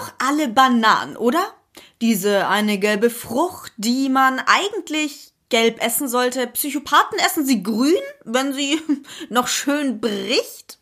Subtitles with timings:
[0.00, 1.54] doch alle Bananen, oder?
[2.00, 6.46] Diese eine gelbe Frucht, die man eigentlich gelb essen sollte.
[6.46, 8.80] Psychopathen essen sie grün, wenn sie
[9.28, 10.78] noch schön bricht.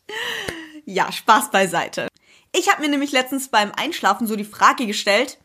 [0.85, 2.07] Ja, Spaß beiseite.
[2.51, 5.37] Ich habe mir nämlich letztens beim Einschlafen so die Frage gestellt,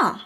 [0.00, 0.20] ha,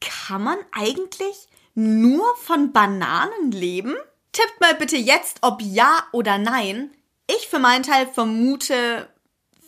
[0.00, 3.94] kann man eigentlich nur von Bananen leben?
[4.32, 6.90] Tippt mal bitte jetzt, ob ja oder nein.
[7.26, 9.08] Ich für meinen Teil vermute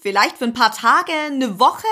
[0.02, 1.86] vielleicht für ein paar Tage, eine Woche,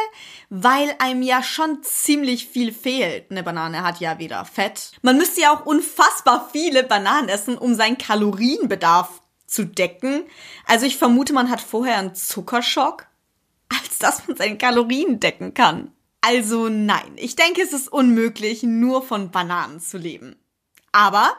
[0.50, 3.30] weil einem ja schon ziemlich viel fehlt.
[3.30, 4.92] Eine Banane hat ja wieder Fett.
[5.02, 10.24] Man müsste ja auch unfassbar viele Bananen essen, um seinen Kalorienbedarf zu decken.
[10.66, 13.06] Also ich vermute, man hat vorher einen Zuckerschock,
[13.68, 15.92] als dass man seine Kalorien decken kann.
[16.20, 20.36] Also nein, ich denke, es ist unmöglich, nur von Bananen zu leben.
[20.92, 21.32] Aber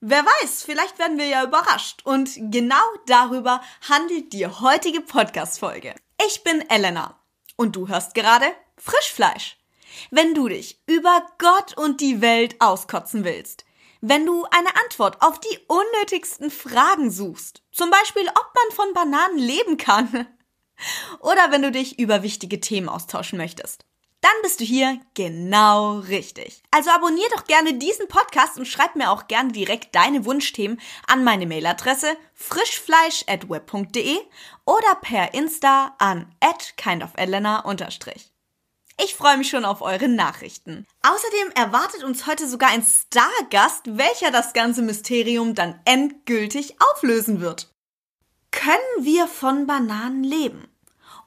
[0.00, 2.00] wer weiß, vielleicht werden wir ja überrascht.
[2.04, 5.94] Und genau darüber handelt die heutige Podcast-Folge.
[6.26, 7.20] Ich bin Elena
[7.56, 8.46] und du hörst gerade
[8.76, 9.58] Frischfleisch.
[10.10, 13.64] Wenn du dich über Gott und die Welt auskotzen willst,
[14.00, 19.38] wenn du eine Antwort auf die unnötigsten Fragen suchst, zum Beispiel ob man von Bananen
[19.38, 20.26] leben kann,
[21.20, 23.86] oder wenn du dich über wichtige Themen austauschen möchtest,
[24.24, 26.62] dann bist du hier genau richtig.
[26.70, 31.24] Also abonnier doch gerne diesen Podcast und schreib mir auch gerne direkt deine Wunschthemen an
[31.24, 34.16] meine Mailadresse frischfleisch@web.de
[34.64, 36.34] oder per Insta an
[36.78, 37.64] @kindofelena
[38.98, 40.86] Ich freue mich schon auf eure Nachrichten.
[41.02, 47.70] Außerdem erwartet uns heute sogar ein Stargast, welcher das ganze Mysterium dann endgültig auflösen wird.
[48.50, 50.73] Können wir von Bananen leben?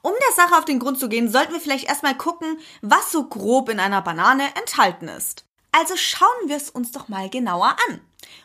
[0.02, 3.24] Um der Sache auf den Grund zu gehen, sollten wir vielleicht erstmal gucken, was so
[3.24, 5.44] grob in einer Banane enthalten ist.
[5.72, 8.00] Also schauen wir es uns doch mal genauer an.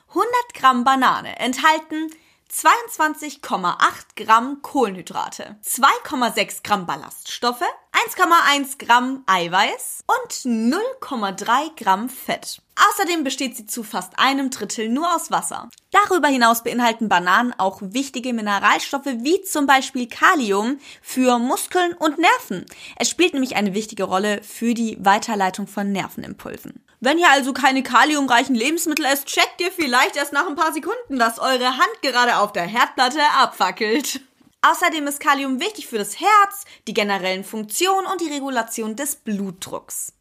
[0.10, 2.10] 100 Gramm Banane enthalten
[2.52, 3.78] 22,8
[4.16, 12.62] Gramm Kohlenhydrate, 2,6 Gramm Ballaststoffe, 1,1 Gramm Eiweiß und 0,3 Gramm Fett.
[12.76, 15.70] Außerdem besteht sie zu fast einem Drittel nur aus Wasser.
[15.92, 22.66] Darüber hinaus beinhalten Bananen auch wichtige Mineralstoffe wie zum Beispiel Kalium für Muskeln und Nerven.
[22.96, 26.84] Es spielt nämlich eine wichtige Rolle für die Weiterleitung von Nervenimpulsen.
[27.00, 31.20] Wenn ihr also keine kaliumreichen Lebensmittel esst, checkt ihr vielleicht erst nach ein paar Sekunden,
[31.20, 34.22] dass eure Hand gerade auf der Herdplatte abfackelt.
[34.62, 40.14] Außerdem ist Kalium wichtig für das Herz, die generellen Funktionen und die Regulation des Blutdrucks.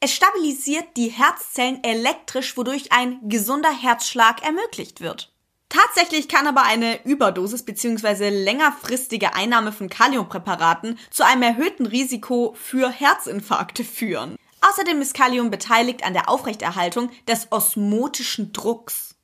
[0.00, 5.32] Es stabilisiert die Herzzellen elektrisch, wodurch ein gesunder Herzschlag ermöglicht wird.
[5.68, 8.28] Tatsächlich kann aber eine Überdosis bzw.
[8.30, 14.36] längerfristige Einnahme von Kaliumpräparaten zu einem erhöhten Risiko für Herzinfarkte führen.
[14.60, 19.14] Außerdem ist Kalium beteiligt an der Aufrechterhaltung des osmotischen Drucks.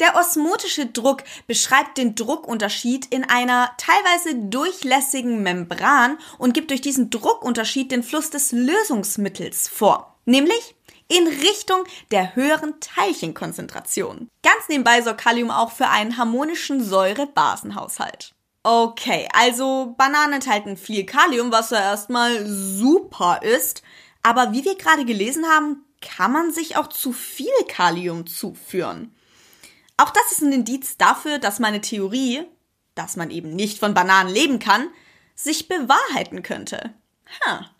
[0.00, 7.10] Der osmotische Druck beschreibt den Druckunterschied in einer teilweise durchlässigen Membran und gibt durch diesen
[7.10, 10.74] Druckunterschied den Fluss des Lösungsmittels vor, nämlich
[11.08, 14.28] in Richtung der höheren Teilchenkonzentration.
[14.42, 18.32] Ganz nebenbei sorgt Kalium auch für einen harmonischen Säure-Basenhaushalt.
[18.62, 23.82] Okay, also Bananen enthalten viel Kalium, was ja erstmal super ist,
[24.22, 29.14] aber wie wir gerade gelesen haben, kann man sich auch zu viel Kalium zuführen.
[29.96, 32.44] Auch das ist ein Indiz dafür, dass meine Theorie,
[32.94, 34.88] dass man eben nicht von Bananen leben kann,
[35.34, 36.94] sich bewahrheiten könnte.
[37.44, 37.70] Ha.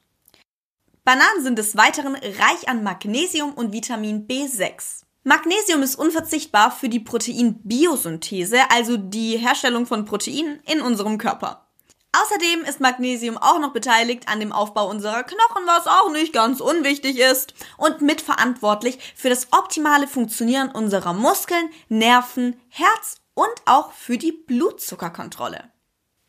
[1.04, 5.02] Bananen sind des Weiteren reich an Magnesium und Vitamin B6.
[5.24, 11.66] Magnesium ist unverzichtbar für die Proteinbiosynthese, also die Herstellung von Proteinen in unserem Körper.
[12.12, 16.60] Außerdem ist Magnesium auch noch beteiligt an dem Aufbau unserer Knochen, was auch nicht ganz
[16.60, 24.18] unwichtig ist und mitverantwortlich für das optimale Funktionieren unserer Muskeln, Nerven, Herz und auch für
[24.18, 25.71] die Blutzuckerkontrolle.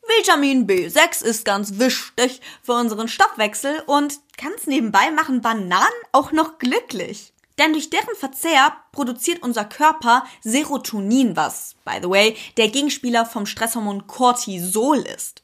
[0.07, 6.57] Vitamin B6 ist ganz wichtig für unseren Stoffwechsel und ganz nebenbei machen Bananen auch noch
[6.57, 7.33] glücklich.
[7.57, 13.45] Denn durch deren Verzehr produziert unser Körper Serotonin, was, by the way, der Gegenspieler vom
[13.45, 15.43] Stresshormon Cortisol ist.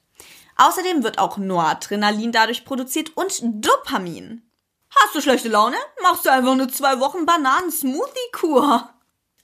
[0.57, 4.44] Außerdem wird auch Noradrenalin dadurch produziert und Dopamin.
[4.89, 5.77] Hast du schlechte Laune?
[6.01, 8.89] Machst du einfach eine zwei Wochen Bananen-Smoothie-Kur.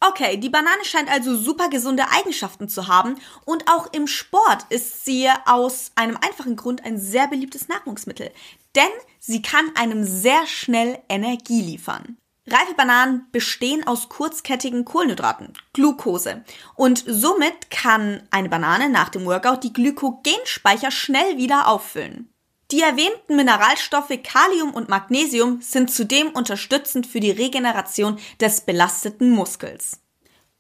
[0.07, 5.03] Okay, die Banane scheint also super gesunde Eigenschaften zu haben und auch im Sport ist
[5.03, 8.29] sie aus einem einfachen Grund ein sehr beliebtes Nahrungsmittel,
[8.75, 12.17] denn sie kann einem sehr schnell Energie liefern.
[12.47, 16.43] Reife Bananen bestehen aus kurzkettigen Kohlenhydraten, Glucose.
[16.75, 22.29] Und somit kann eine Banane nach dem Workout die Glykogenspeicher schnell wieder auffüllen.
[22.71, 29.99] Die erwähnten Mineralstoffe Kalium und Magnesium sind zudem unterstützend für die Regeneration des belasteten Muskels.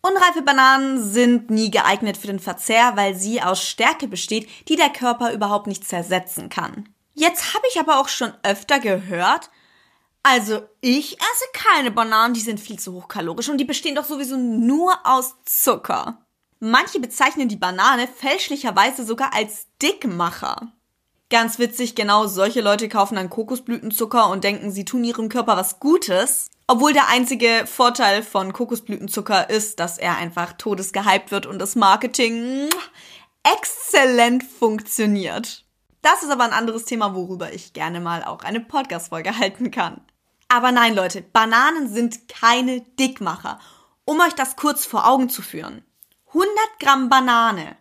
[0.01, 4.89] Unreife Bananen sind nie geeignet für den Verzehr, weil sie aus Stärke besteht, die der
[4.89, 6.87] Körper überhaupt nicht zersetzen kann.
[7.15, 9.49] Jetzt habe ich aber auch schon öfter gehört,
[10.21, 14.37] also ich esse keine Bananen, die sind viel zu hochkalorisch und die bestehen doch sowieso
[14.37, 16.25] nur aus Zucker.
[16.59, 20.71] Manche bezeichnen die Banane fälschlicherweise sogar als Dickmacher.
[21.35, 25.81] Ganz witzig, genau solche Leute kaufen dann Kokosblütenzucker und denken, sie tun ihrem Körper was
[25.81, 26.49] Gutes.
[26.65, 32.69] Obwohl der einzige Vorteil von Kokosblütenzucker ist, dass er einfach todesgehypt wird und das Marketing
[33.43, 35.65] exzellent funktioniert.
[36.01, 39.99] Das ist aber ein anderes Thema, worüber ich gerne mal auch eine Podcast-Folge halten kann.
[40.47, 43.59] Aber nein, Leute, Bananen sind keine Dickmacher.
[44.05, 45.83] Um euch das kurz vor Augen zu führen.
[46.27, 46.49] 100
[46.79, 47.75] Gramm Banane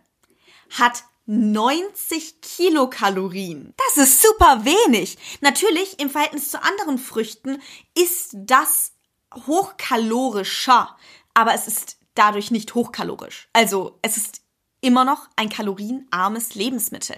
[0.77, 3.73] hat 90 Kilokalorien.
[3.77, 5.17] Das ist super wenig.
[5.41, 7.61] Natürlich, im Verhältnis zu anderen Früchten
[7.97, 8.93] ist das
[9.33, 10.95] hochkalorischer,
[11.33, 13.49] aber es ist dadurch nicht hochkalorisch.
[13.53, 14.41] Also, es ist
[14.81, 17.17] immer noch ein kalorienarmes Lebensmittel.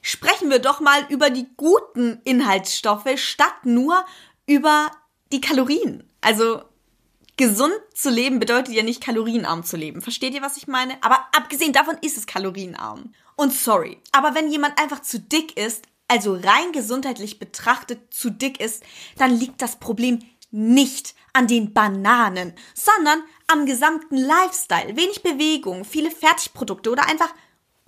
[0.00, 4.04] Sprechen wir doch mal über die guten Inhaltsstoffe statt nur
[4.46, 4.90] über
[5.32, 6.08] die Kalorien.
[6.20, 6.62] Also,
[7.36, 10.00] gesund zu leben bedeutet ja nicht kalorienarm zu leben.
[10.00, 10.96] Versteht ihr, was ich meine?
[11.02, 13.12] Aber abgesehen davon ist es kalorienarm.
[13.36, 18.60] Und sorry, aber wenn jemand einfach zu dick ist, also rein gesundheitlich betrachtet zu dick
[18.60, 18.82] ist,
[19.16, 20.20] dann liegt das Problem
[20.50, 24.96] nicht an den Bananen, sondern am gesamten Lifestyle.
[24.96, 27.34] Wenig Bewegung, viele Fertigprodukte oder einfach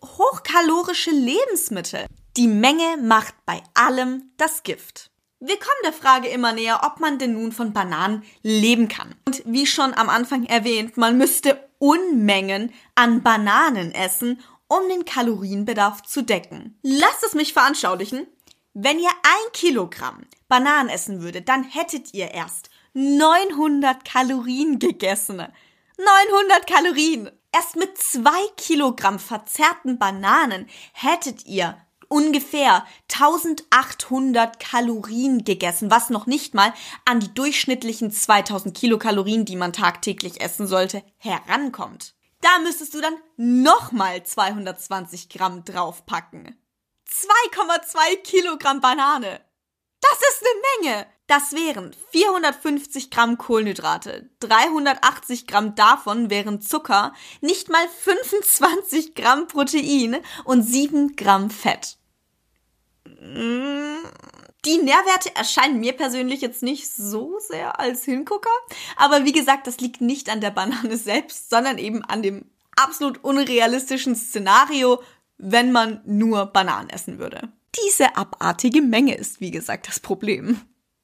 [0.03, 2.07] hochkalorische Lebensmittel.
[2.37, 5.11] Die Menge macht bei allem das Gift.
[5.39, 9.15] Wir kommen der Frage immer näher, ob man denn nun von Bananen leben kann.
[9.27, 16.03] Und wie schon am Anfang erwähnt, man müsste Unmengen an Bananen essen, um den Kalorienbedarf
[16.03, 16.79] zu decken.
[16.83, 18.27] Lasst es mich veranschaulichen.
[18.73, 25.37] Wenn ihr ein Kilogramm Bananen essen würdet, dann hättet ihr erst 900 Kalorien gegessen.
[25.99, 27.31] 900 Kalorien!
[27.53, 36.55] Erst mit zwei Kilogramm verzerrten Bananen hättet ihr ungefähr 1800 Kalorien gegessen, was noch nicht
[36.55, 36.73] mal
[37.05, 42.15] an die durchschnittlichen 2000 Kilokalorien, die man tagtäglich essen sollte, herankommt.
[42.41, 46.57] Da müsstest du dann nochmal 220 Gramm draufpacken.
[47.09, 49.41] 2,2 Kilogramm Banane.
[50.11, 50.61] Das ist eine
[50.91, 51.07] Menge.
[51.27, 60.19] Das wären 450 Gramm Kohlenhydrate, 380 Gramm davon wären Zucker, nicht mal 25 Gramm Protein
[60.45, 61.97] und 7 Gramm Fett.
[63.05, 68.51] Die Nährwerte erscheinen mir persönlich jetzt nicht so sehr als Hingucker,
[68.95, 73.25] aber wie gesagt, das liegt nicht an der Banane selbst, sondern eben an dem absolut
[73.25, 75.03] unrealistischen Szenario,
[75.39, 77.49] wenn man nur Bananen essen würde.
[77.85, 80.61] Diese abartige Menge ist, wie gesagt, das Problem.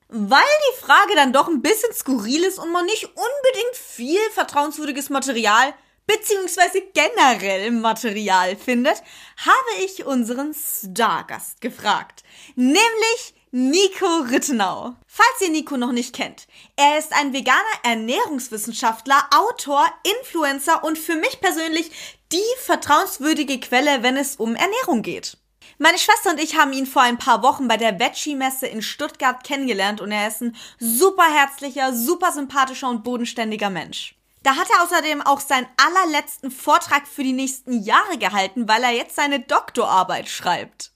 [0.08, 5.10] Weil die Frage dann doch ein bisschen skurril ist und man nicht unbedingt viel vertrauenswürdiges
[5.10, 5.74] Material
[6.06, 9.02] beziehungsweise generell Material findet,
[9.38, 12.22] habe ich unseren Stargast gefragt.
[12.54, 14.94] Nämlich Nico Rittenau.
[15.06, 16.46] Falls ihr Nico noch nicht kennt,
[16.76, 19.84] er ist ein veganer Ernährungswissenschaftler, Autor,
[20.20, 21.90] Influencer und für mich persönlich
[22.32, 25.36] die vertrauenswürdige Quelle, wenn es um Ernährung geht.
[25.82, 29.42] Meine Schwester und ich haben ihn vor ein paar Wochen bei der Veggie-Messe in Stuttgart
[29.42, 34.14] kennengelernt und er ist ein super herzlicher, super sympathischer und bodenständiger Mensch.
[34.44, 38.92] Da hat er außerdem auch seinen allerletzten Vortrag für die nächsten Jahre gehalten, weil er
[38.92, 40.92] jetzt seine Doktorarbeit schreibt.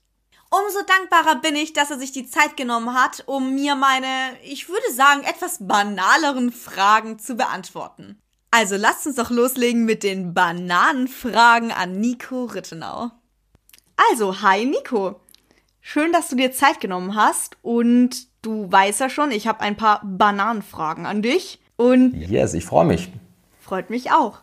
[0.49, 4.69] Umso dankbarer bin ich, dass er sich die Zeit genommen hat, um mir meine, ich
[4.69, 8.21] würde sagen, etwas banaleren Fragen zu beantworten.
[8.51, 13.11] Also lasst uns doch loslegen mit den Bananenfragen an Nico Rittenau.
[13.97, 15.19] Also, hi Nico.
[15.81, 19.75] Schön, dass du dir Zeit genommen hast und du weißt ja schon, ich habe ein
[19.75, 21.59] paar Bananenfragen an dich.
[21.77, 23.11] Und yes, ich freue mich.
[23.59, 24.39] Freut mich auch.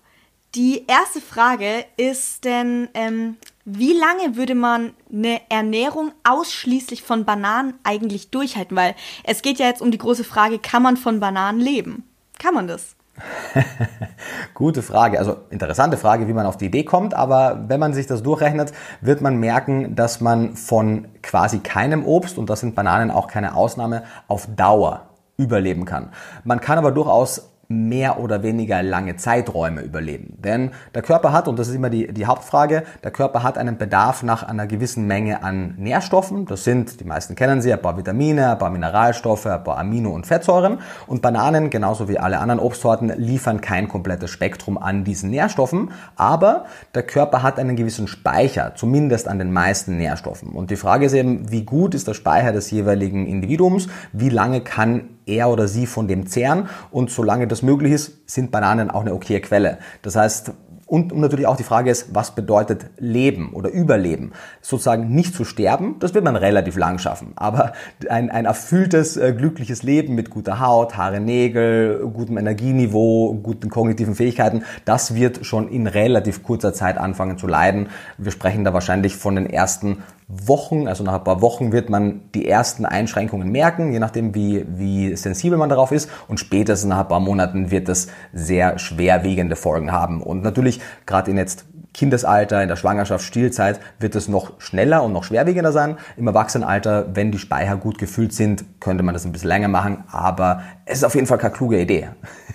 [0.55, 7.75] Die erste Frage ist denn, ähm, wie lange würde man eine Ernährung ausschließlich von Bananen
[7.83, 8.77] eigentlich durchhalten?
[8.77, 8.95] Weil
[9.25, 12.05] es geht ja jetzt um die große Frage, kann man von Bananen leben?
[12.39, 12.97] Kann man das?
[14.55, 18.07] Gute Frage, also interessante Frage, wie man auf die Idee kommt, aber wenn man sich
[18.07, 23.11] das durchrechnet, wird man merken, dass man von quasi keinem Obst, und das sind Bananen
[23.11, 25.03] auch keine Ausnahme, auf Dauer
[25.37, 26.11] überleben kann.
[26.45, 30.39] Man kann aber durchaus mehr oder weniger lange Zeiträume überleben.
[30.39, 33.79] Denn der Körper hat, und das ist immer die, die Hauptfrage, der Körper hat einen
[33.79, 36.47] Bedarf nach einer gewissen Menge an Nährstoffen.
[36.47, 40.15] Das sind, die meisten kennen sie, ein paar Vitamine, ein paar Mineralstoffe, ein paar Amino-
[40.15, 40.79] und Fettsäuren.
[41.07, 45.91] Und Bananen, genauso wie alle anderen Obstsorten, liefern kein komplettes Spektrum an diesen Nährstoffen.
[46.17, 50.51] Aber der Körper hat einen gewissen Speicher, zumindest an den meisten Nährstoffen.
[50.51, 53.89] Und die Frage ist eben, wie gut ist der Speicher des jeweiligen Individuums?
[54.13, 58.51] Wie lange kann er oder sie von dem zehren und solange das möglich ist, sind
[58.51, 59.79] Bananen auch eine okaye Quelle.
[60.03, 60.53] Das heißt,
[60.87, 64.33] und, natürlich auch die Frage ist, was bedeutet Leben oder Überleben?
[64.61, 67.33] Sozusagen nicht zu sterben, das wird man relativ lang schaffen.
[67.37, 67.73] Aber
[68.09, 74.15] ein, ein erfülltes, äh, glückliches Leben mit guter Haut, Haare, Nägel, gutem Energieniveau, guten kognitiven
[74.15, 77.89] Fähigkeiten, das wird schon in relativ kurzer Zeit anfangen zu leiden.
[78.19, 82.23] Wir sprechen da wahrscheinlich von den ersten Wochen, also nach ein paar Wochen wird man
[82.35, 87.01] die ersten Einschränkungen merken, je nachdem wie, wie sensibel man darauf ist und spätestens nach
[87.01, 90.23] ein paar Monaten wird es sehr schwerwiegende Folgen haben.
[90.23, 95.13] Und natürlich gerade in jetzt Kindesalter, in der Schwangerschaft, Stillzeit wird es noch schneller und
[95.13, 95.97] noch schwerwiegender sein.
[96.17, 100.05] Im Erwachsenenalter, wenn die Speicher gut gefüllt sind, könnte man das ein bisschen länger machen,
[100.11, 102.09] aber es ist auf jeden Fall keine kluge Idee.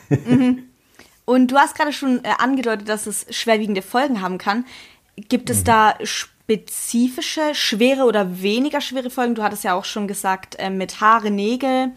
[0.10, 0.64] Mhm.
[1.26, 4.66] Und du hast gerade schon äh, angedeutet, dass es schwerwiegende Folgen haben kann.
[5.16, 5.66] Gibt es mhm.
[5.66, 5.94] da
[6.50, 9.36] spezifische, schwere oder weniger schwere Folgen?
[9.36, 11.92] Du hattest ja auch schon gesagt, äh, mit Haare, Nägel.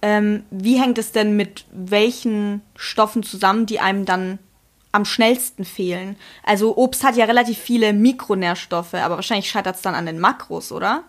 [0.00, 4.38] Ähm, wie hängt es denn mit welchen Stoffen zusammen, die einem dann
[4.92, 6.16] am schnellsten fehlen?
[6.42, 10.72] Also Obst hat ja relativ viele Mikronährstoffe, aber wahrscheinlich scheitert es dann an den Makros,
[10.72, 11.04] oder?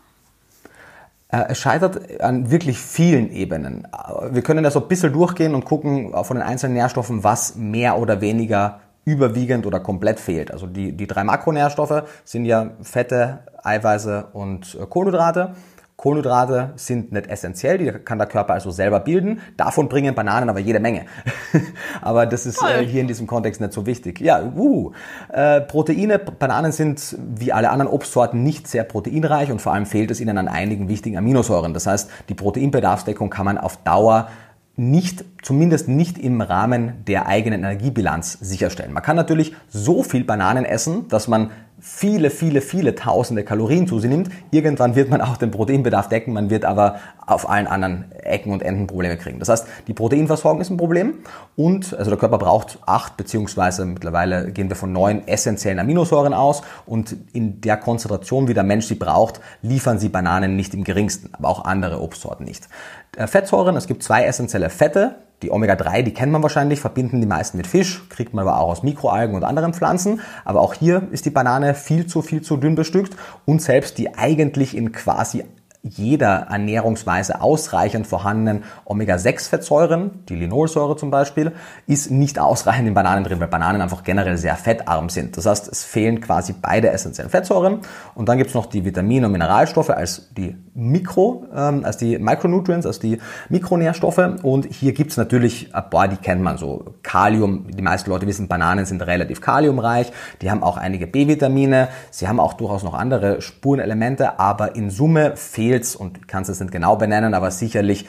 [1.30, 3.88] Äh, es scheitert an wirklich vielen Ebenen.
[4.30, 7.98] Wir können da so ein bisschen durchgehen und gucken von den einzelnen Nährstoffen, was mehr
[7.98, 10.52] oder weniger überwiegend oder komplett fehlt.
[10.52, 15.54] Also die, die drei Makronährstoffe sind ja Fette, Eiweiße und äh, Kohlenhydrate.
[15.96, 19.40] Kohlenhydrate sind nicht essentiell, die kann der Körper also selber bilden.
[19.56, 21.06] Davon bringen Bananen aber jede Menge.
[22.02, 24.20] aber das ist äh, hier in diesem Kontext nicht so wichtig.
[24.20, 24.92] Ja, uh,
[25.32, 30.12] äh, Proteine, Bananen sind wie alle anderen Obstsorten nicht sehr proteinreich und vor allem fehlt
[30.12, 31.74] es ihnen an einigen wichtigen Aminosäuren.
[31.74, 34.28] Das heißt, die Proteinbedarfsdeckung kann man auf Dauer
[34.76, 38.94] nicht, zumindest nicht im Rahmen der eigenen Energiebilanz sicherstellen.
[38.94, 41.52] Man kann natürlich so viel Bananen essen, dass man
[41.86, 44.30] viele, viele, viele tausende Kalorien zu sich nimmt.
[44.52, 46.96] Irgendwann wird man auch den Proteinbedarf decken, man wird aber
[47.28, 49.40] auf allen anderen Ecken und Enden Probleme kriegen.
[49.40, 51.16] Das heißt, die Proteinversorgung ist ein Problem
[51.58, 56.62] und also der Körper braucht acht beziehungsweise mittlerweile gehen wir von neun essentiellen Aminosäuren aus
[56.86, 61.32] und in der Konzentration, wie der Mensch sie braucht, liefern sie Bananen nicht im geringsten,
[61.34, 62.70] aber auch andere Obstsorten nicht.
[63.18, 67.28] Äh, Fettsäuren, es gibt zwei essentielle Fette, die Omega-3, die kennt man wahrscheinlich, verbinden die
[67.28, 70.22] meisten mit Fisch, kriegt man aber auch aus Mikroalgen und anderen Pflanzen.
[70.46, 74.16] Aber auch hier ist die Banane viel zu, viel zu dünn bestückt und selbst die
[74.16, 75.44] eigentlich in quasi
[75.86, 81.52] jeder Ernährungsweise ausreichend vorhandenen Omega-6-Fettsäuren, die Linolsäure zum Beispiel,
[81.88, 85.36] ist nicht ausreichend in Bananen drin, weil Bananen einfach generell sehr fettarm sind.
[85.36, 87.80] Das heißt, es fehlen quasi beide essentiellen Fettsäuren.
[88.16, 92.86] Und dann gibt's noch die Vitamine und Mineralstoffe als die Mikro, ähm, als die Micronutrients,
[92.86, 93.18] als die
[93.50, 94.22] Mikronährstoffe.
[94.42, 96.94] Und hier gibt's natürlich ein paar, die kennt man so.
[97.04, 100.14] Kalium, die meisten Leute wissen, Bananen sind relativ kaliumreich.
[100.42, 101.90] Die haben auch einige B-Vitamine.
[102.10, 106.60] Sie haben auch durchaus noch andere Spurenelemente, aber in Summe fehlen Deals und kannst es
[106.60, 108.08] nicht genau benennen, aber sicherlich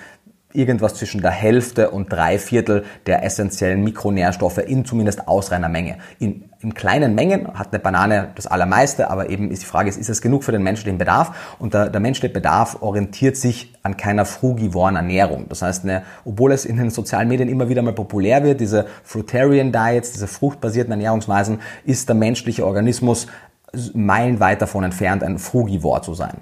[0.54, 5.98] irgendwas zwischen der Hälfte und drei Viertel der essentiellen Mikronährstoffe in zumindest ausreiner Menge.
[6.20, 9.98] In, in kleinen Mengen hat eine Banane das allermeiste, aber eben ist die Frage, ist,
[9.98, 11.56] ist es genug für den menschlichen Bedarf?
[11.58, 15.46] Und der, der menschliche Bedarf orientiert sich an keiner frugivoren Ernährung.
[15.48, 18.86] Das heißt, eine, obwohl es in den sozialen Medien immer wieder mal populär wird, diese
[19.02, 23.26] Fruitarian Diets, diese fruchtbasierten Ernährungsweisen, ist der menschliche Organismus
[23.92, 26.36] meilenweit davon entfernt, ein Frugivor zu sein.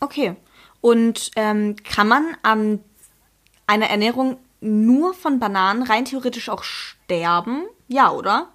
[0.00, 0.36] Okay.
[0.80, 2.80] Und ähm, kann man an
[3.66, 7.64] einer Ernährung nur von Bananen rein theoretisch auch sterben?
[7.88, 8.48] Ja, oder?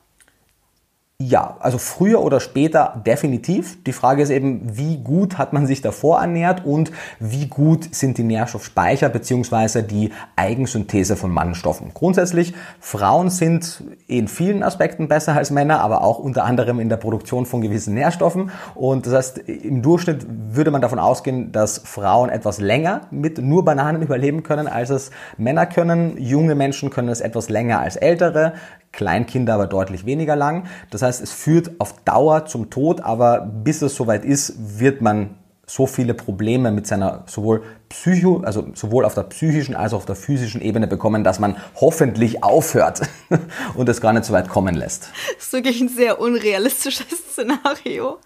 [1.18, 3.82] Ja, also früher oder später definitiv.
[3.86, 6.92] Die Frage ist eben, wie gut hat man sich davor ernährt und
[7.22, 11.92] wie gut sind die Nährstoffspeicher beziehungsweise die Eigensynthese von Mannstoffen.
[11.94, 16.98] Grundsätzlich, Frauen sind in vielen Aspekten besser als Männer, aber auch unter anderem in der
[16.98, 18.52] Produktion von gewissen Nährstoffen.
[18.74, 23.64] Und das heißt, im Durchschnitt würde man davon ausgehen, dass Frauen etwas länger mit nur
[23.64, 26.18] Bananen überleben können, als es Männer können.
[26.18, 28.52] Junge Menschen können es etwas länger als ältere.
[28.96, 30.66] Kleinkinder aber deutlich weniger lang.
[30.90, 35.36] Das heißt, es führt auf Dauer zum Tod, aber bis es soweit ist, wird man
[35.68, 40.06] so viele Probleme mit seiner sowohl Psycho, also sowohl auf der psychischen als auch auf
[40.06, 43.02] der physischen Ebene bekommen, dass man hoffentlich aufhört
[43.76, 45.10] und es gar nicht so weit kommen lässt.
[45.36, 48.20] Das ist wirklich ein sehr unrealistisches Szenario.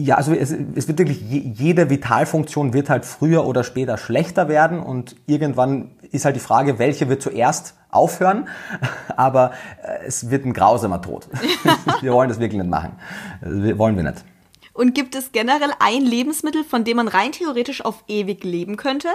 [0.00, 4.78] Ja, also es, es wird wirklich, jede Vitalfunktion wird halt früher oder später schlechter werden
[4.78, 8.48] und irgendwann ist halt die Frage, welche wird zuerst aufhören,
[9.16, 11.28] aber äh, es wird ein grausamer Tod.
[12.00, 12.92] wir wollen das wirklich nicht machen.
[13.40, 14.24] Das wollen wir nicht.
[14.72, 19.08] Und gibt es generell ein Lebensmittel, von dem man rein theoretisch auf ewig leben könnte?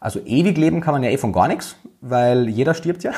[0.00, 3.12] Also ewig leben kann man ja eh von gar nichts, weil jeder stirbt ja.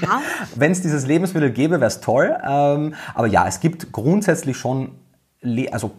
[0.00, 0.22] ja.
[0.54, 2.36] Wenn es dieses Lebensmittel gäbe, wäre es toll.
[2.42, 4.92] Ähm, aber ja, es gibt grundsätzlich schon
[5.70, 5.92] also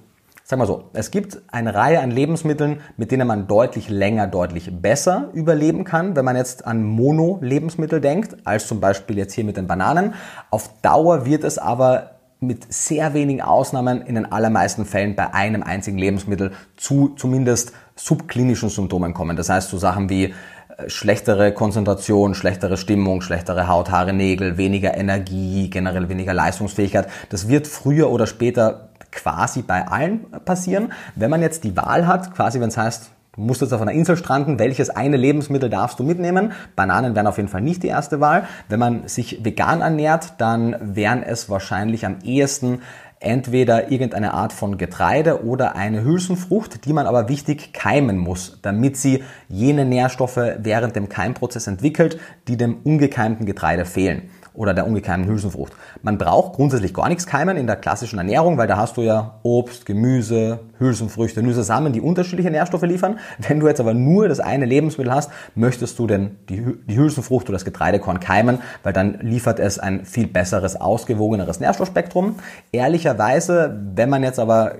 [0.50, 4.72] Sag mal so, es gibt eine Reihe an Lebensmitteln, mit denen man deutlich länger, deutlich
[4.82, 9.58] besser überleben kann, wenn man jetzt an Mono-Lebensmittel denkt, als zum Beispiel jetzt hier mit
[9.58, 10.14] den Bananen.
[10.50, 15.64] Auf Dauer wird es aber mit sehr wenigen Ausnahmen in den allermeisten Fällen bei einem
[15.64, 19.36] einzigen Lebensmittel zu zumindest subklinischen Symptomen kommen.
[19.36, 20.34] Das heißt, so Sachen wie
[20.78, 27.10] äh, schlechtere Konzentration, schlechtere Stimmung, schlechtere Haut, Haare, Nägel, weniger Energie, generell weniger Leistungsfähigkeit.
[27.28, 28.87] Das wird früher oder später
[29.18, 30.94] quasi bei allen passieren.
[31.16, 33.92] Wenn man jetzt die Wahl hat, quasi wenn es heißt, du musst jetzt auf einer
[33.92, 36.54] Insel stranden, welches eine Lebensmittel darfst du mitnehmen?
[36.76, 38.48] Bananen wären auf jeden Fall nicht die erste Wahl.
[38.70, 42.82] Wenn man sich vegan ernährt, dann wären es wahrscheinlich am ehesten
[43.20, 48.96] entweder irgendeine Art von Getreide oder eine Hülsenfrucht, die man aber wichtig keimen muss, damit
[48.96, 55.30] sie jene Nährstoffe während dem Keimprozess entwickelt, die dem ungekeimten Getreide fehlen oder der ungekeimten
[55.30, 55.74] Hülsenfrucht.
[56.02, 59.36] Man braucht grundsätzlich gar nichts keimen in der klassischen Ernährung, weil da hast du ja
[59.44, 63.20] Obst, Gemüse, Hülsenfrüchte, Nüsse, Samen, die unterschiedliche Nährstoffe liefern.
[63.38, 67.46] Wenn du jetzt aber nur das eine Lebensmittel hast, möchtest du denn die, die Hülsenfrucht
[67.46, 72.36] oder das Getreidekorn keimen, weil dann liefert es ein viel besseres, ausgewogeneres Nährstoffspektrum.
[72.72, 74.74] Ehrlicherweise, wenn man jetzt aber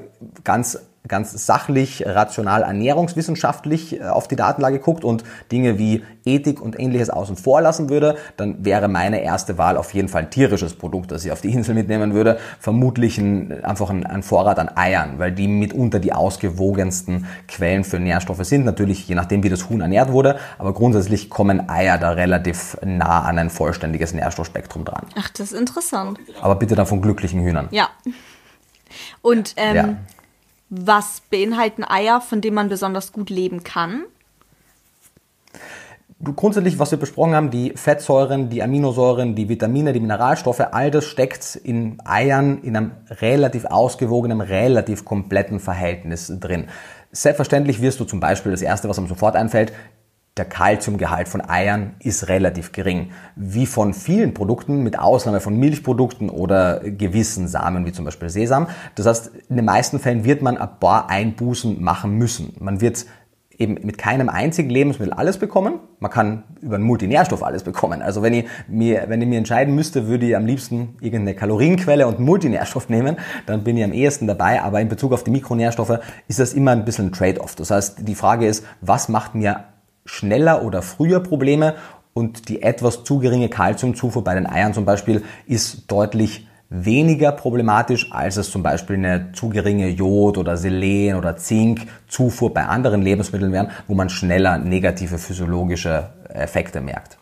[0.44, 6.80] ganz ganz sachlich, rational, ernährungswissenschaftlich äh, auf die Datenlage guckt und Dinge wie Ethik und
[6.80, 10.74] ähnliches außen vor lassen würde, dann wäre meine erste Wahl auf jeden Fall ein tierisches
[10.74, 12.40] Produkt, das ich auf die Insel mitnehmen würde.
[12.60, 18.00] Vermutlich ein, einfach ein, ein Vorrat an Eiern, weil die mitunter die ausgewogensten Quellen für
[18.00, 18.66] Nährstoffe sind.
[18.66, 23.22] Natürlich je nachdem, wie das Huhn ernährt wurde, aber grundsätzlich kommen Eier da relativ nah
[23.22, 25.06] an ein vollständiges Nährstoffspektrum dran.
[25.16, 26.20] Ach, das ist interessant.
[26.42, 27.68] Aber bitte dann von glücklichen Hühnern.
[27.72, 27.90] Ja.
[29.22, 29.96] Und ähm, ja.
[30.70, 34.04] Was beinhalten Eier, von denen man besonders gut leben kann?
[36.24, 41.06] Grundsätzlich, was wir besprochen haben, die Fettsäuren, die Aminosäuren, die Vitamine, die Mineralstoffe, all das
[41.06, 46.70] steckt in Eiern in einem relativ ausgewogenen, relativ kompletten Verhältnis drin.
[47.12, 49.74] Selbstverständlich wirst du zum Beispiel, das erste, was einem sofort einfällt,
[50.38, 53.12] der Kalziumgehalt von Eiern ist relativ gering.
[53.36, 58.68] Wie von vielen Produkten, mit Ausnahme von Milchprodukten oder gewissen Samen, wie zum Beispiel Sesam.
[58.96, 62.56] Das heißt, in den meisten Fällen wird man ein paar Einbußen machen müssen.
[62.60, 63.06] Man wird
[63.58, 65.80] eben mit keinem einzigen Lebensmittel alles bekommen.
[66.00, 68.02] Man kann über einen Multinährstoff alles bekommen.
[68.02, 72.08] Also wenn ich mir, wenn ich mir entscheiden müsste, würde ich am liebsten irgendeine Kalorienquelle
[72.08, 74.62] und Multinährstoff nehmen, dann bin ich am ehesten dabei.
[74.62, 77.56] Aber in Bezug auf die Mikronährstoffe ist das immer ein bisschen ein Trade-off.
[77.56, 79.64] Das heißt, die Frage ist, was macht mir
[80.08, 81.76] schneller oder früher Probleme
[82.14, 88.12] und die etwas zu geringe Kalziumzufuhr bei den Eiern zum Beispiel ist deutlich weniger problematisch,
[88.12, 93.52] als es zum Beispiel eine zu geringe Jod- oder Selen- oder Zinkzufuhr bei anderen Lebensmitteln
[93.52, 97.18] wären, wo man schneller negative physiologische Effekte merkt.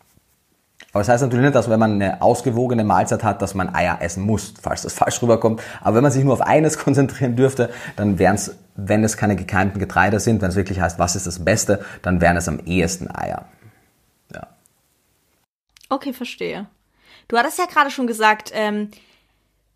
[0.93, 3.98] Aber das heißt natürlich nicht, dass wenn man eine ausgewogene Mahlzeit hat, dass man Eier
[4.00, 5.62] essen muss, falls das falsch rüberkommt.
[5.82, 9.36] Aber wenn man sich nur auf eines konzentrieren dürfte, dann wären es, wenn es keine
[9.36, 12.60] gekeimten Getreide sind, wenn es wirklich heißt, was ist das Beste, dann wären es am
[12.60, 13.48] ehesten Eier.
[14.34, 14.48] Ja.
[15.90, 16.68] Okay, verstehe.
[17.28, 18.92] Du hattest ja gerade schon gesagt, ähm,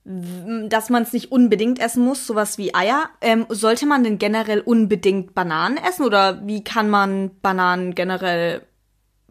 [0.04, 3.10] dass man es nicht unbedingt essen muss, sowas wie Eier.
[3.22, 8.62] Ähm, sollte man denn generell unbedingt Bananen essen oder wie kann man Bananen generell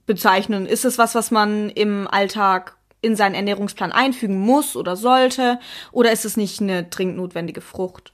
[0.06, 0.66] bezeichnen?
[0.66, 5.58] Ist es was, was man im Alltag in seinen Ernährungsplan einfügen muss oder sollte?
[5.92, 8.12] Oder ist es nicht eine dringend notwendige Frucht?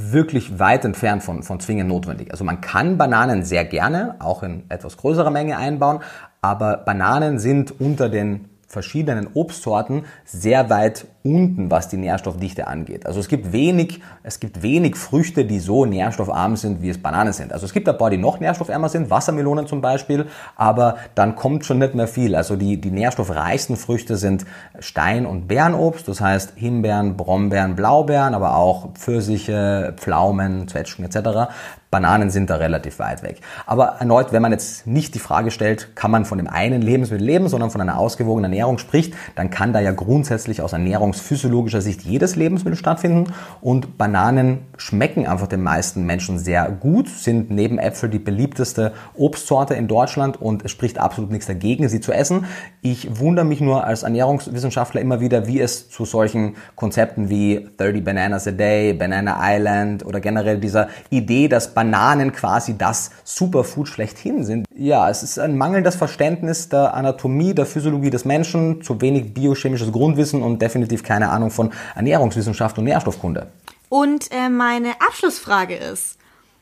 [0.00, 2.30] Wirklich weit entfernt von, von zwingend notwendig.
[2.30, 6.00] Also man kann Bananen sehr gerne, auch in etwas größerer Menge einbauen,
[6.40, 13.06] aber Bananen sind unter den verschiedenen Obstsorten sehr weit unten, was die Nährstoffdichte angeht.
[13.06, 17.32] Also es gibt wenig, es gibt wenig Früchte, die so nährstoffarm sind, wie es Bananen
[17.32, 17.52] sind.
[17.52, 21.64] Also es gibt ein paar, die noch nährstoffärmer sind, Wassermelonen zum Beispiel, aber dann kommt
[21.64, 22.34] schon nicht mehr viel.
[22.34, 24.46] Also die, die nährstoffreichsten Früchte sind
[24.78, 31.50] Stein- und Beerenobst, das heißt Himbeeren, Brombeeren, Blaubeeren, aber auch Pfirsiche, Pflaumen, Zwetschgen etc.
[31.90, 33.40] Bananen sind da relativ weit weg.
[33.64, 37.24] Aber erneut, wenn man jetzt nicht die Frage stellt, kann man von dem einen Lebensmittel
[37.24, 40.74] leben, sondern von einer ausgewogenen Ernährung spricht, dann kann da ja grundsätzlich aus
[41.18, 43.32] ernährungsphysiologischer Sicht jedes Lebensmittel stattfinden.
[43.60, 49.74] Und Bananen schmecken einfach den meisten Menschen sehr gut, sind neben Äpfel die beliebteste Obstsorte
[49.74, 52.46] in Deutschland und es spricht absolut nichts dagegen, sie zu essen.
[52.82, 58.04] Ich wundere mich nur als Ernährungswissenschaftler immer wieder, wie es zu solchen Konzepten wie 30
[58.04, 64.44] Bananas a Day, Banana Island oder generell dieser Idee, dass Bananen quasi das Superfood schlechthin
[64.44, 64.66] sind.
[64.74, 69.90] Ja, es ist ein mangelndes Verständnis der Anatomie, der Physiologie des Menschen, zu wenig biochemisches
[69.90, 73.48] Grundwissen und definitiv keine Ahnung von Ernährungswissenschaft und Nährstoffkunde.
[73.88, 76.18] Und äh, meine Abschlussfrage ist,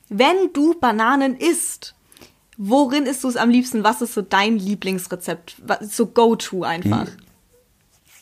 [0.08, 1.94] wenn du Bananen isst,
[2.56, 3.84] worin isst du es am liebsten?
[3.84, 5.56] Was ist so dein Lieblingsrezept?
[5.66, 7.06] Was so Go-To einfach?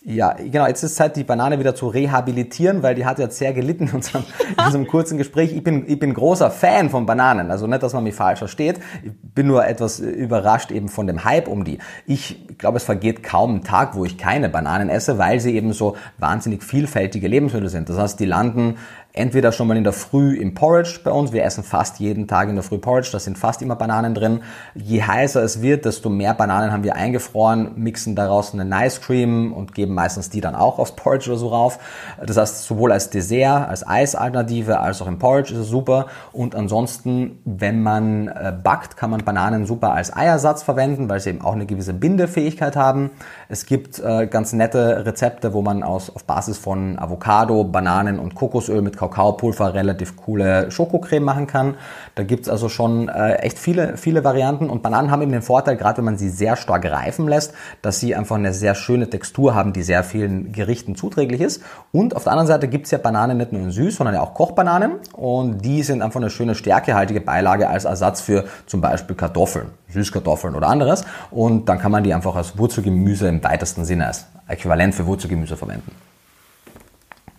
[0.07, 3.55] Ja, genau, jetzt ist Zeit, die Banane wieder zu rehabilitieren, weil die hat jetzt sehr
[3.55, 5.55] gelitten in unserem, in unserem kurzen Gespräch.
[5.57, 8.81] Ich bin, ich bin großer Fan von Bananen, also nicht, dass man mich falsch versteht.
[9.03, 11.79] Ich bin nur etwas überrascht eben von dem Hype um die.
[12.05, 15.73] Ich glaube, es vergeht kaum ein Tag, wo ich keine Bananen esse, weil sie eben
[15.73, 17.89] so wahnsinnig vielfältige Lebensmittel sind.
[17.89, 18.77] Das heißt, die landen
[19.15, 21.33] entweder schon mal in der Früh im Porridge bei uns.
[21.33, 24.41] Wir essen fast jeden Tag in der Früh Porridge, da sind fast immer Bananen drin.
[24.75, 29.53] Je heißer es wird, desto mehr Bananen haben wir eingefroren, mixen daraus eine Nice Cream
[29.53, 31.79] und geben meistens die dann auch aufs Porridge oder so rauf.
[32.27, 36.07] Das heißt, sowohl als Dessert, als Eisalternative, als auch im Porridge ist es super.
[36.33, 41.31] Und ansonsten, wenn man äh, backt, kann man Bananen super als Eiersatz verwenden, weil sie
[41.31, 43.11] eben auch eine gewisse Bindefähigkeit haben.
[43.49, 48.35] Es gibt äh, ganz nette Rezepte, wo man aus, auf Basis von Avocado, Bananen und
[48.35, 51.77] Kokosöl mit Kakaopulver relativ coole Schokocreme machen kann.
[52.15, 55.77] Da gibt's also schon äh, echt viele, viele Varianten und Bananen haben eben den Vorteil,
[55.77, 59.55] gerade wenn man sie sehr stark reifen lässt, dass sie einfach eine sehr schöne Textur
[59.55, 61.63] haben, die sehr vielen Gerichten zuträglich ist.
[61.93, 64.35] Und auf der anderen Seite gibt's ja Bananen nicht nur in süß, sondern ja auch
[64.35, 69.69] Kochbananen und die sind einfach eine schöne stärkehaltige Beilage als Ersatz für zum Beispiel Kartoffeln,
[69.89, 74.27] Süßkartoffeln oder anderes und dann kann man die einfach als Wurzelgemüse im weitesten Sinne als
[74.49, 75.93] Äquivalent für Wurzelgemüse verwenden.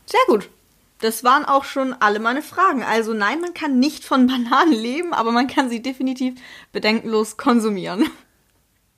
[0.06, 0.50] Sehr gut.
[1.02, 2.84] Das waren auch schon alle meine Fragen.
[2.84, 6.36] Also nein, man kann nicht von Bananen leben, aber man kann sie definitiv
[6.72, 8.06] bedenkenlos konsumieren.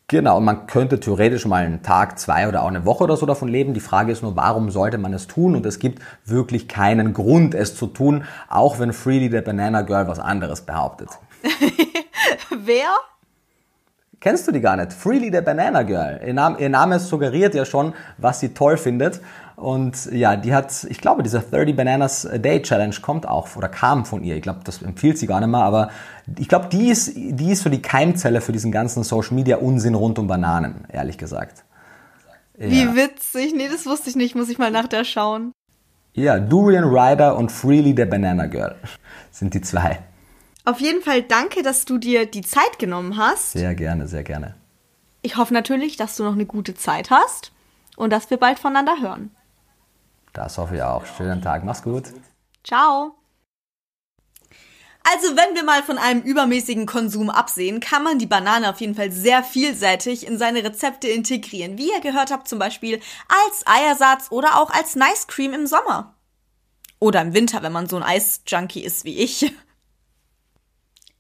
[0.09, 3.25] Genau, und man könnte theoretisch mal einen Tag, zwei oder auch eine Woche oder so
[3.25, 3.73] davon leben.
[3.73, 5.53] Die Frage ist nur, warum sollte man es tun?
[5.53, 10.07] Und es gibt wirklich keinen Grund, es zu tun, auch wenn Freely the Banana Girl
[10.07, 11.09] was anderes behauptet.
[12.49, 12.87] Wer?
[14.21, 14.93] Kennst du die gar nicht?
[14.93, 16.21] Freely the Banana Girl.
[16.25, 19.19] Ihr Name, ihr Name suggeriert ja schon, was sie toll findet.
[19.57, 23.67] Und ja, die hat, ich glaube, diese 30 Bananas a Day Challenge kommt auch oder
[23.67, 24.35] kam von ihr.
[24.35, 25.89] Ich glaube, das empfiehlt sie gar nicht mehr, aber
[26.37, 29.95] ich glaube, die ist, die ist so die Keimzelle für diesen ganzen Social Media Unsinn
[29.95, 31.63] rund um Bananen, ehrlich gesagt.
[32.55, 32.69] Ja.
[32.69, 33.55] Wie witzig.
[33.55, 34.35] Nee, das wusste ich nicht.
[34.35, 35.53] Muss ich mal nach der schauen.
[36.13, 38.75] Ja, Durian Rider und Freely the Banana Girl
[39.31, 39.97] sind die zwei.
[40.65, 43.53] Auf jeden Fall danke, dass du dir die Zeit genommen hast.
[43.53, 44.53] Sehr gerne, sehr gerne.
[45.23, 47.53] Ich hoffe natürlich, dass du noch eine gute Zeit hast
[47.95, 49.31] und dass wir bald voneinander hören.
[50.37, 51.03] Das hoffe ich auch.
[51.17, 51.63] Schönen Tag.
[51.63, 52.13] Mach's gut.
[52.63, 53.15] Ciao.
[55.03, 58.93] Also wenn wir mal von einem übermäßigen Konsum absehen, kann man die Banane auf jeden
[58.93, 61.79] Fall sehr vielseitig in seine Rezepte integrieren.
[61.79, 66.13] Wie ihr gehört habt, zum Beispiel als Eiersatz oder auch als Nice Cream im Sommer.
[66.99, 69.51] Oder im Winter, wenn man so ein Eisjunkie ist wie ich.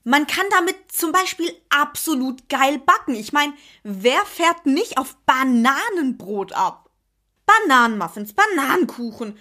[0.03, 3.15] Man kann damit zum Beispiel absolut geil backen.
[3.15, 3.53] Ich meine,
[3.83, 6.86] wer fährt nicht auf Bananenbrot ab?
[7.47, 9.37] Bananenmuffins, Bananenkuchen,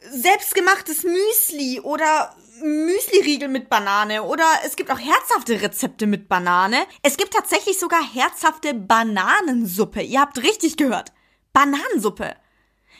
[0.00, 6.86] selbstgemachtes Müsli oder Müsli-Riegel mit Banane oder es gibt auch herzhafte Rezepte mit Banane.
[7.02, 10.02] Es gibt tatsächlich sogar herzhafte Bananensuppe.
[10.02, 11.12] Ihr habt richtig gehört.
[11.52, 12.36] Bananensuppe.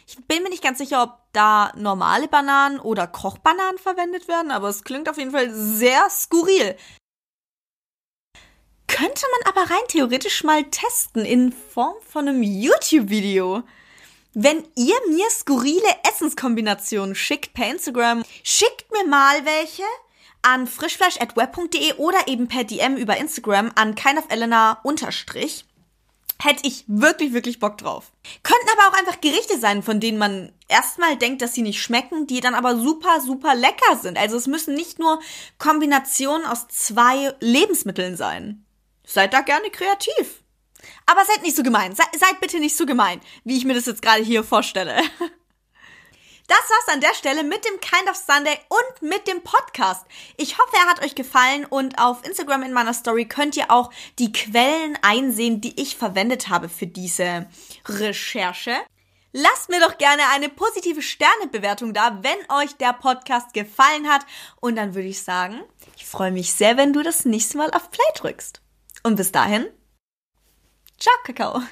[0.06, 4.68] Ich bin mir nicht ganz sicher, ob da normale Bananen oder Kochbananen verwendet werden, aber
[4.68, 6.76] es klingt auf jeden Fall sehr skurril.
[8.86, 13.64] Könnte man aber rein theoretisch mal testen in Form von einem YouTube-Video.
[14.38, 19.82] Wenn ihr mir skurrile Essenskombinationen schickt per Instagram, schickt mir mal welche
[20.42, 25.64] an frischfleisch.web.de oder eben per DM über Instagram an keinofelena unterstrich.
[26.38, 28.12] Hätte ich wirklich, wirklich Bock drauf.
[28.42, 32.26] Könnten aber auch einfach Gerichte sein, von denen man erstmal denkt, dass sie nicht schmecken,
[32.26, 34.18] die dann aber super, super lecker sind.
[34.18, 35.18] Also es müssen nicht nur
[35.56, 38.66] Kombinationen aus zwei Lebensmitteln sein.
[39.02, 40.42] Seid da gerne kreativ.
[41.06, 41.94] Aber seid nicht so gemein.
[41.94, 45.02] Se seid bitte nicht so gemein, wie ich mir das jetzt gerade hier vorstelle.
[46.48, 50.06] Das war's an der Stelle mit dem Kind of Sunday und mit dem Podcast.
[50.36, 53.90] Ich hoffe, er hat euch gefallen und auf Instagram in meiner Story könnt ihr auch
[54.20, 57.46] die Quellen einsehen, die ich verwendet habe für diese
[57.88, 58.76] Recherche.
[59.32, 64.24] Lasst mir doch gerne eine positive Sternebewertung da, wenn euch der Podcast gefallen hat.
[64.60, 65.60] Und dann würde ich sagen,
[65.96, 68.62] ich freue mich sehr, wenn du das nächste Mal auf Play drückst.
[69.02, 69.66] Und bis dahin,
[70.98, 71.62] Ciao, Kakao.